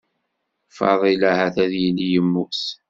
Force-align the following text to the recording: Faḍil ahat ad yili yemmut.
Faḍil 0.77 1.21
ahat 1.31 1.55
ad 1.63 1.71
yili 1.81 2.05
yemmut. 2.13 2.63